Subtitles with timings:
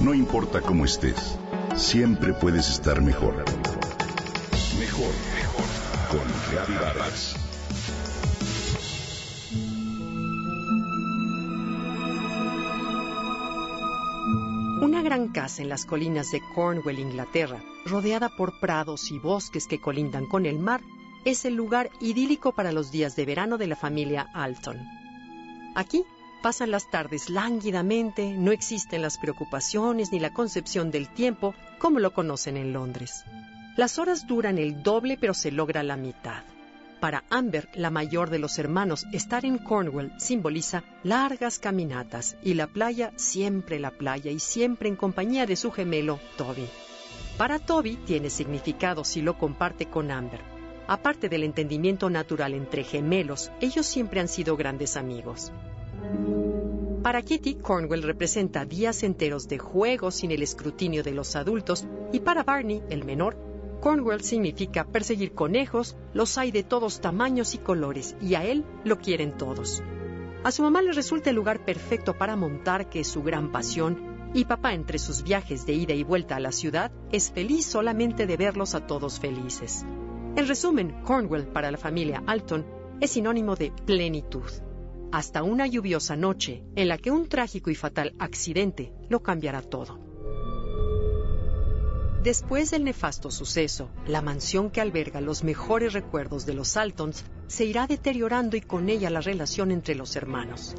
[0.00, 1.38] No importa cómo estés,
[1.76, 3.44] siempre puedes estar mejor.
[4.78, 5.64] Mejor, mejor.
[6.08, 7.34] Con Vargas.
[14.80, 19.82] Una gran casa en las colinas de Cornwall, Inglaterra, rodeada por prados y bosques que
[19.82, 20.80] colindan con el mar,
[21.26, 24.78] es el lugar idílico para los días de verano de la familia Alton.
[25.74, 26.06] Aquí
[26.40, 32.12] pasan las tardes lánguidamente, no existen las preocupaciones ni la concepción del tiempo como lo
[32.12, 33.24] conocen en Londres.
[33.76, 36.42] Las horas duran el doble pero se logra la mitad.
[37.00, 42.66] Para Amber, la mayor de los hermanos, estar en Cornwall simboliza largas caminatas y la
[42.66, 46.66] playa siempre la playa y siempre en compañía de su gemelo Toby.
[47.38, 50.40] Para Toby tiene significado si lo comparte con Amber.
[50.88, 55.52] Aparte del entendimiento natural entre gemelos, ellos siempre han sido grandes amigos.
[57.02, 62.20] Para Kitty, Cornwall representa días enteros de juegos sin el escrutinio de los adultos y
[62.20, 63.38] para Barney, el menor,
[63.80, 68.98] Cornwall significa perseguir conejos, los hay de todos tamaños y colores y a él lo
[68.98, 69.82] quieren todos.
[70.44, 74.30] A su mamá le resulta el lugar perfecto para montar, que es su gran pasión,
[74.34, 78.26] y papá entre sus viajes de ida y vuelta a la ciudad es feliz solamente
[78.26, 79.86] de verlos a todos felices.
[80.36, 82.66] En resumen, Cornwall para la familia Alton
[83.00, 84.50] es sinónimo de plenitud
[85.12, 89.98] hasta una lluviosa noche en la que un trágico y fatal accidente lo cambiará todo.
[92.22, 97.64] Después del nefasto suceso, la mansión que alberga los mejores recuerdos de los Altons se
[97.64, 100.74] irá deteriorando y con ella la relación entre los hermanos.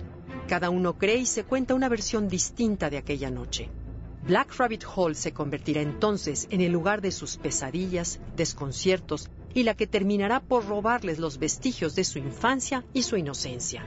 [0.47, 3.71] Cada uno cree y se cuenta una versión distinta de aquella noche.
[4.23, 9.73] Black Rabbit Hall se convertirá entonces en el lugar de sus pesadillas, desconciertos y la
[9.73, 13.83] que terminará por robarles los vestigios de su infancia y su inocencia.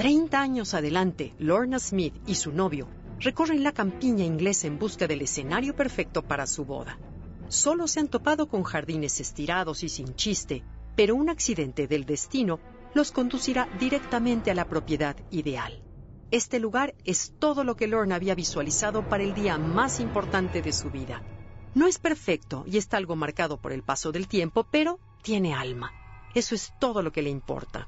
[0.00, 5.20] Treinta años adelante, Lorna Smith y su novio recorren la campiña inglesa en busca del
[5.20, 6.98] escenario perfecto para su boda.
[7.48, 10.64] Solo se han topado con jardines estirados y sin chiste,
[10.96, 12.60] pero un accidente del destino
[12.94, 15.82] los conducirá directamente a la propiedad ideal.
[16.30, 20.72] Este lugar es todo lo que Lorna había visualizado para el día más importante de
[20.72, 21.22] su vida.
[21.74, 25.92] No es perfecto y está algo marcado por el paso del tiempo, pero tiene alma.
[26.34, 27.86] Eso es todo lo que le importa.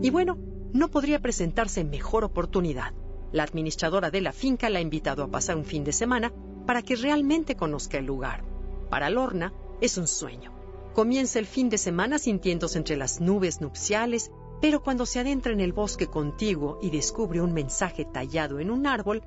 [0.00, 0.38] Y bueno,
[0.72, 2.92] no podría presentarse mejor oportunidad.
[3.32, 6.32] La administradora de la finca la ha invitado a pasar un fin de semana
[6.66, 8.44] para que realmente conozca el lugar.
[8.90, 10.52] Para Lorna es un sueño.
[10.94, 15.60] Comienza el fin de semana sintiéndose entre las nubes nupciales, pero cuando se adentra en
[15.60, 19.22] el bosque contiguo y descubre un mensaje tallado en un árbol,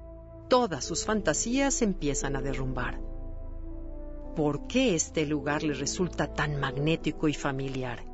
[0.49, 2.99] todas sus fantasías empiezan a derrumbar.
[4.35, 8.10] ¿Por qué este lugar le resulta tan magnético y familiar?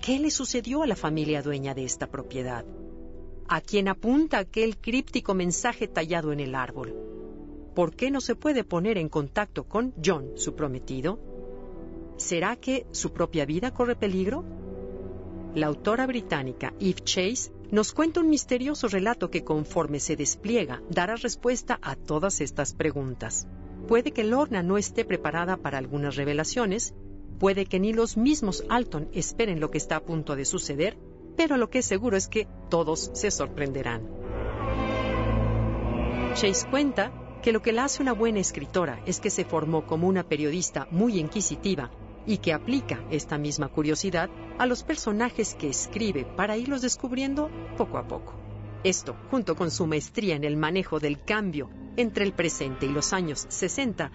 [0.00, 2.64] ¿Qué le sucedió a la familia dueña de esta propiedad?
[3.48, 6.94] ¿A quién apunta aquel críptico mensaje tallado en el árbol?
[7.74, 11.18] ¿Por qué no se puede poner en contacto con John, su prometido?
[12.16, 14.44] ¿Será que su propia vida corre peligro?
[15.54, 21.16] La autora británica Eve Chase nos cuenta un misterioso relato que conforme se despliega dará
[21.16, 23.48] respuesta a todas estas preguntas.
[23.88, 26.94] Puede que Lorna no esté preparada para algunas revelaciones
[27.38, 30.96] Puede que ni los mismos Alton esperen lo que está a punto de suceder,
[31.36, 34.08] pero lo que es seguro es que todos se sorprenderán.
[36.34, 40.08] Chase cuenta que lo que la hace una buena escritora es que se formó como
[40.08, 41.90] una periodista muy inquisitiva
[42.26, 47.98] y que aplica esta misma curiosidad a los personajes que escribe para irlos descubriendo poco
[47.98, 48.34] a poco.
[48.82, 53.12] Esto, junto con su maestría en el manejo del cambio entre el presente y los
[53.12, 54.10] años 60,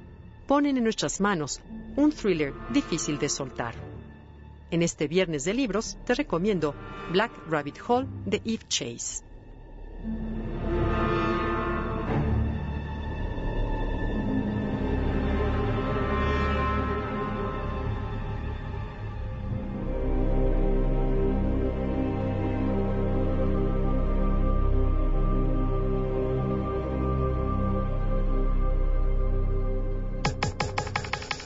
[0.47, 1.61] ponen en nuestras manos
[1.96, 3.75] un thriller difícil de soltar.
[4.72, 6.74] En este viernes de libros te recomiendo
[7.12, 9.24] Black Rabbit Hole de Eve Chase.